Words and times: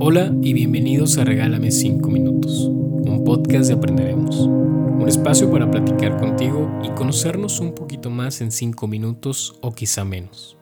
Hola 0.00 0.34
y 0.42 0.52
bienvenidos 0.52 1.16
a 1.16 1.24
Regálame 1.24 1.70
5 1.70 2.10
Minutos, 2.10 2.66
un 2.66 3.22
podcast 3.24 3.68
de 3.68 3.74
Aprenderemos. 3.74 4.36
Un 4.40 5.06
espacio 5.08 5.50
para 5.50 5.70
platicar 5.70 6.18
contigo 6.18 6.68
y 6.84 6.90
conocernos 6.90 7.60
un 7.60 7.74
poquito 7.74 8.10
más 8.10 8.40
en 8.40 8.52
5 8.52 8.86
minutos 8.86 9.58
o 9.62 9.72
quizá 9.74 10.04
menos. 10.04 10.58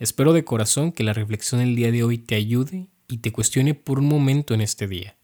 Espero 0.00 0.32
de 0.32 0.44
corazón 0.44 0.92
que 0.92 1.04
la 1.04 1.12
reflexión 1.12 1.60
del 1.60 1.76
día 1.76 1.92
de 1.92 2.02
hoy 2.02 2.18
te 2.18 2.34
ayude 2.34 2.88
y 3.06 3.18
te 3.18 3.30
cuestione 3.32 3.74
por 3.74 3.98
un 3.98 4.08
momento 4.08 4.54
en 4.54 4.62
este 4.62 4.88
día. 4.88 5.16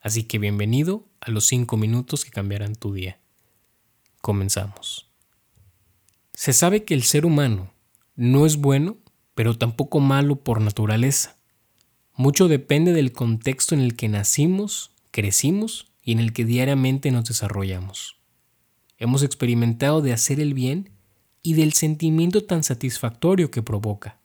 Así 0.00 0.24
que 0.24 0.38
bienvenido 0.38 1.06
a 1.20 1.30
los 1.30 1.46
5 1.46 1.76
minutos 1.76 2.24
que 2.24 2.30
cambiarán 2.30 2.74
tu 2.74 2.92
día. 2.92 3.20
Comenzamos. 4.20 5.10
Se 6.32 6.52
sabe 6.52 6.84
que 6.84 6.94
el 6.94 7.04
ser 7.04 7.26
humano 7.26 7.72
no 8.16 8.46
es 8.46 8.56
bueno, 8.56 8.96
pero 9.34 9.56
tampoco 9.56 10.00
malo 10.00 10.36
por 10.36 10.60
naturaleza. 10.60 11.33
Mucho 12.16 12.46
depende 12.46 12.92
del 12.92 13.12
contexto 13.12 13.74
en 13.74 13.80
el 13.80 13.96
que 13.96 14.08
nacimos, 14.08 14.92
crecimos 15.10 15.86
y 16.02 16.12
en 16.12 16.20
el 16.20 16.32
que 16.32 16.44
diariamente 16.44 17.10
nos 17.10 17.24
desarrollamos. 17.24 18.16
Hemos 18.98 19.24
experimentado 19.24 20.00
de 20.00 20.12
hacer 20.12 20.38
el 20.38 20.54
bien 20.54 20.90
y 21.42 21.54
del 21.54 21.72
sentimiento 21.72 22.44
tan 22.44 22.62
satisfactorio 22.62 23.50
que 23.50 23.62
provoca, 23.62 24.18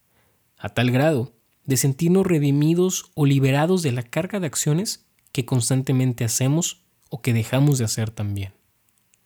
a 0.58 0.70
tal 0.70 0.92
grado 0.92 1.34
de 1.66 1.78
sentirnos 1.78 2.28
redimidos 2.28 3.12
o 3.16 3.26
liberados 3.26 3.82
de 3.82 3.92
la 3.92 4.04
carga 4.04 4.40
de 4.40 4.48
acciones 4.48 5.06
que 5.32 5.46
constantemente 5.46 6.24
hacemos 6.24 6.82
o 7.10 7.22
que 7.22 7.34
dejamos 7.34 7.80
de 7.80 7.86
hacer 7.86 8.12
también. 8.12 8.54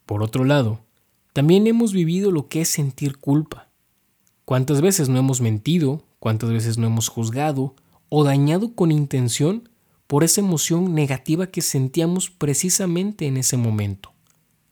Por 0.05 0.23
otro 0.23 0.45
lado, 0.45 0.79
también 1.33 1.67
hemos 1.67 1.91
vivido 1.91 2.31
lo 2.31 2.47
que 2.47 2.61
es 2.61 2.69
sentir 2.69 3.17
culpa. 3.17 3.69
¿Cuántas 4.45 4.81
veces 4.81 5.09
no 5.09 5.19
hemos 5.19 5.41
mentido? 5.41 6.03
¿Cuántas 6.19 6.49
veces 6.49 6.77
no 6.77 6.87
hemos 6.87 7.09
juzgado? 7.09 7.75
O 8.15 8.23
dañado 8.23 8.75
con 8.75 8.91
intención 8.91 9.69
por 10.05 10.23
esa 10.23 10.39
emoción 10.39 10.93
negativa 10.93 11.47
que 11.47 11.63
sentíamos 11.63 12.29
precisamente 12.29 13.25
en 13.25 13.37
ese 13.37 13.57
momento. 13.57 14.13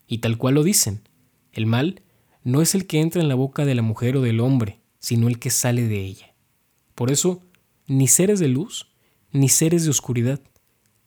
Y 0.05 0.19
tal 0.19 0.37
cual 0.37 0.53
lo 0.53 0.63
dicen, 0.63 1.09
el 1.51 1.65
mal 1.65 2.03
no 2.43 2.61
es 2.61 2.75
el 2.75 2.85
que 2.85 2.99
entra 2.99 3.19
en 3.19 3.29
la 3.29 3.33
boca 3.33 3.65
de 3.65 3.73
la 3.73 3.81
mujer 3.81 4.15
o 4.15 4.21
del 4.21 4.41
hombre, 4.41 4.79
sino 4.99 5.27
el 5.27 5.39
que 5.39 5.49
sale 5.49 5.87
de 5.87 6.05
ella. 6.05 6.35
Por 6.93 7.09
eso, 7.09 7.41
ni 7.87 8.07
seres 8.07 8.39
de 8.39 8.47
luz, 8.47 8.91
ni 9.31 9.49
seres 9.49 9.85
de 9.85 9.89
oscuridad, 9.89 10.39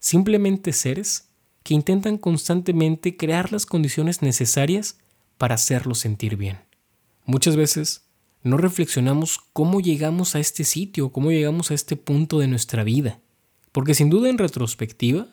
simplemente 0.00 0.72
seres 0.72 1.28
que 1.62 1.74
intentan 1.74 2.18
constantemente 2.18 3.16
crear 3.16 3.52
las 3.52 3.64
condiciones 3.64 4.22
necesarias 4.22 4.98
para 5.38 5.55
hacerlo 5.55 5.94
sentir 5.94 6.36
bien. 6.36 6.58
Muchas 7.27 7.55
veces 7.55 8.03
no 8.44 8.58
reflexionamos 8.58 9.40
cómo 9.54 9.80
llegamos 9.80 10.34
a 10.34 10.38
este 10.38 10.64
sitio, 10.64 11.10
cómo 11.10 11.30
llegamos 11.30 11.70
a 11.70 11.74
este 11.74 11.96
punto 11.96 12.38
de 12.38 12.46
nuestra 12.46 12.84
vida. 12.84 13.18
Porque 13.72 13.94
sin 13.94 14.10
duda 14.10 14.28
en 14.28 14.36
retrospectiva, 14.36 15.28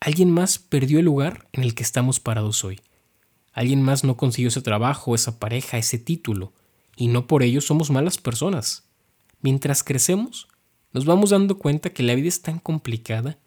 alguien 0.00 0.30
más 0.30 0.58
perdió 0.58 0.98
el 0.98 1.04
lugar 1.04 1.46
en 1.52 1.62
el 1.62 1.74
que 1.74 1.82
estamos 1.82 2.20
parados 2.20 2.64
hoy. 2.64 2.80
Alguien 3.52 3.82
más 3.82 4.02
no 4.02 4.16
consiguió 4.16 4.48
ese 4.48 4.62
trabajo, 4.62 5.14
esa 5.14 5.38
pareja, 5.38 5.76
ese 5.76 5.98
título, 5.98 6.54
y 6.96 7.08
no 7.08 7.26
por 7.26 7.42
ello 7.42 7.60
somos 7.60 7.90
malas 7.90 8.16
personas. 8.16 8.84
Mientras 9.42 9.84
crecemos, 9.84 10.48
nos 10.92 11.04
vamos 11.04 11.30
dando 11.30 11.58
cuenta 11.58 11.90
que 11.90 12.02
la 12.02 12.14
vida 12.14 12.28
es 12.28 12.40
tan 12.40 12.58
complicada 12.58 13.38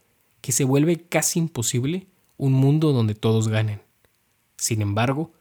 que 0.42 0.52
se 0.52 0.64
vuelve 0.64 1.08
casi 1.08 1.40
imposible 1.40 2.08
un 2.38 2.54
mundo 2.54 2.94
donde 2.94 3.16
todos 3.16 3.48
ganen. 3.48 3.82
Sin 4.58 4.84
embargo, 4.84 5.34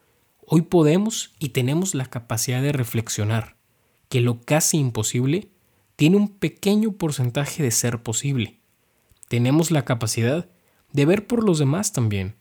hoy 0.46 0.62
podemos 0.62 1.34
y 1.38 1.50
tenemos 1.50 1.94
la 1.94 2.06
capacidad 2.06 2.62
de 2.62 2.72
reflexionar, 2.72 3.56
que 4.08 4.20
lo 4.20 4.40
casi 4.40 4.78
imposible 4.78 5.48
tiene 5.96 6.16
un 6.16 6.28
pequeño 6.28 6.92
porcentaje 6.92 7.62
de 7.62 7.70
ser 7.70 8.02
posible. 8.02 8.60
Tenemos 9.28 9.70
la 9.70 9.84
capacidad 9.84 10.48
de 10.92 11.04
ver 11.04 11.26
por 11.26 11.44
los 11.44 11.58
demás 11.58 11.92
también, 11.92 12.36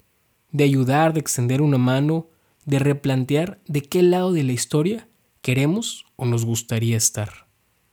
de 0.52 0.64
ayudar, 0.64 1.14
de 1.14 1.20
extender 1.20 1.62
una 1.62 1.78
mano, 1.78 2.28
de 2.66 2.80
replantear 2.80 3.60
de 3.68 3.82
qué 3.82 4.04
lado 4.04 4.34
de 4.34 4.44
la 4.44 4.54
historia 4.54 5.08
queremos 5.42 6.06
o 6.16 6.26
nos 6.26 6.46
gustaría 6.46 6.98
estar. 6.98 7.48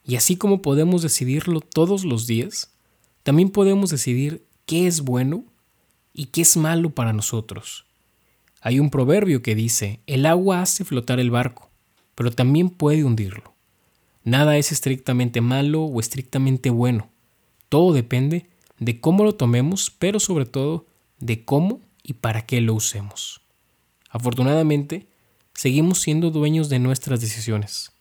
Y 0.04 0.16
así 0.16 0.36
como 0.36 0.62
podemos 0.62 1.02
decidirlo 1.02 1.60
todos 1.60 2.04
los 2.04 2.26
días, 2.26 2.74
también 3.22 3.50
podemos 3.50 3.90
decidir 3.90 4.46
qué 4.66 4.86
es 4.86 5.02
bueno 5.02 5.44
y 6.12 6.26
qué 6.26 6.42
es 6.42 6.56
malo 6.56 6.90
para 6.90 7.12
nosotros. 7.12 7.86
Hay 8.60 8.80
un 8.80 8.90
proverbio 8.90 9.42
que 9.42 9.54
dice, 9.54 10.00
el 10.06 10.26
agua 10.26 10.62
hace 10.62 10.84
flotar 10.84 11.20
el 11.20 11.30
barco, 11.30 11.70
pero 12.14 12.30
también 12.30 12.70
puede 12.70 13.04
hundirlo. 13.04 13.51
Nada 14.24 14.56
es 14.56 14.72
estrictamente 14.72 15.40
malo 15.40 15.82
o 15.82 16.00
estrictamente 16.00 16.70
bueno. 16.70 17.10
Todo 17.68 17.92
depende 17.92 18.48
de 18.78 19.00
cómo 19.00 19.24
lo 19.24 19.34
tomemos, 19.34 19.90
pero 19.90 20.20
sobre 20.20 20.46
todo 20.46 20.86
de 21.18 21.44
cómo 21.44 21.80
y 22.02 22.14
para 22.14 22.46
qué 22.46 22.60
lo 22.60 22.74
usemos. 22.74 23.40
Afortunadamente, 24.10 25.06
seguimos 25.54 26.00
siendo 26.00 26.30
dueños 26.30 26.68
de 26.68 26.78
nuestras 26.78 27.20
decisiones. 27.20 27.92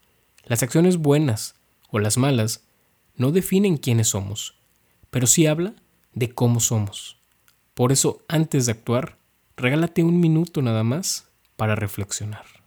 Las 0.45 0.63
acciones 0.63 0.97
buenas 0.97 1.55
o 1.89 1.99
las 1.99 2.17
malas 2.17 2.63
no 3.15 3.31
definen 3.31 3.77
quiénes 3.77 4.09
somos, 4.09 4.55
pero 5.09 5.27
sí 5.27 5.45
habla 5.45 5.75
de 6.13 6.31
cómo 6.31 6.59
somos. 6.59 7.17
Por 7.73 7.91
eso, 7.91 8.23
antes 8.27 8.65
de 8.65 8.73
actuar, 8.73 9.17
regálate 9.55 10.03
un 10.03 10.19
minuto 10.19 10.61
nada 10.61 10.83
más 10.83 11.29
para 11.55 11.75
reflexionar. 11.75 12.60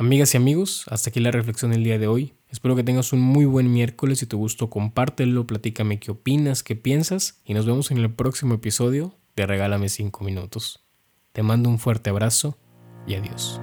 Amigas 0.00 0.32
y 0.32 0.38
amigos, 0.38 0.86
hasta 0.88 1.10
aquí 1.10 1.20
la 1.20 1.30
reflexión 1.30 1.72
del 1.72 1.84
día 1.84 1.98
de 1.98 2.06
hoy. 2.06 2.32
Espero 2.48 2.74
que 2.74 2.82
tengas 2.82 3.12
un 3.12 3.20
muy 3.20 3.44
buen 3.44 3.70
miércoles. 3.70 4.20
Si 4.20 4.24
te 4.24 4.34
gustó, 4.34 4.70
compártelo, 4.70 5.46
platícame 5.46 6.00
qué 6.00 6.10
opinas, 6.10 6.62
qué 6.62 6.74
piensas 6.74 7.42
y 7.44 7.52
nos 7.52 7.66
vemos 7.66 7.90
en 7.90 7.98
el 7.98 8.10
próximo 8.10 8.54
episodio 8.54 9.14
de 9.36 9.44
Regálame 9.44 9.90
5 9.90 10.24
minutos. 10.24 10.82
Te 11.32 11.42
mando 11.42 11.68
un 11.68 11.78
fuerte 11.78 12.08
abrazo 12.08 12.56
y 13.06 13.12
adiós. 13.12 13.60